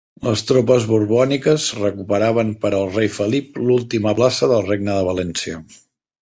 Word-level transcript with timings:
Les 0.25 0.41
tropes 0.51 0.85
borbòniques 0.91 1.65
recuperaven 1.79 2.49
per 2.63 2.71
al 2.77 2.89
rei 2.95 3.11
Felip 3.19 3.61
l'última 3.67 4.15
plaça 4.21 4.51
del 4.55 4.65
Regne 4.73 4.97
de 4.97 5.07
València. 5.13 5.63